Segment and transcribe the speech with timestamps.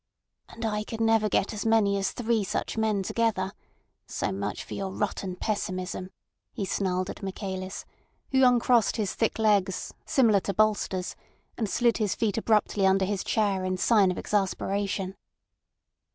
[0.49, 3.53] "And I could never get as many as three such men together.
[4.07, 6.09] So much for your rotten pessimism,"
[6.51, 7.85] he snarled at Michaelis,
[8.31, 11.15] who uncrossed his thick legs, similar to bolsters,
[11.55, 15.13] and slid his feet abruptly under his chair in sign of exasperation.